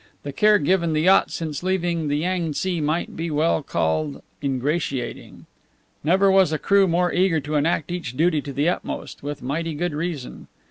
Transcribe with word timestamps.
The 0.23 0.33
care 0.33 0.57
given 0.57 0.93
the 0.93 1.03
yacht 1.03 1.29
since 1.29 1.61
leaving 1.61 2.07
the 2.07 2.17
Yang 2.17 2.53
tse 2.53 2.81
might 2.81 3.15
be 3.15 3.29
well 3.29 3.61
called 3.61 4.23
ingratiating. 4.41 5.45
Never 6.03 6.31
was 6.31 6.51
a 6.51 6.57
crew 6.57 6.87
more 6.87 7.13
eager 7.13 7.39
to 7.41 7.53
enact 7.53 7.91
each 7.91 8.17
duty 8.17 8.41
to 8.41 8.51
the 8.51 8.67
utmost 8.67 9.21
with 9.21 9.43
mighty 9.43 9.75
good 9.75 9.93
reason. 9.93 10.47